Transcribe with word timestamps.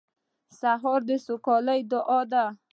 سهار 0.59 1.01
د 1.07 1.09
سوکالۍ 1.25 1.79
دعا 1.91 2.21
ده. 2.31 2.45